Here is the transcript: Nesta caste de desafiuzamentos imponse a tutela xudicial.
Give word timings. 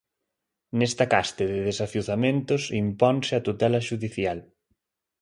Nesta 0.79 1.05
caste 1.13 1.43
de 1.51 1.59
desafiuzamentos 1.69 2.61
imponse 2.83 3.33
a 3.35 3.43
tutela 3.47 3.79
xudicial. 3.87 4.39